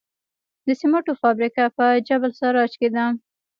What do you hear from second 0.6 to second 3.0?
د سمنټو فابریکه په جبل السراج کې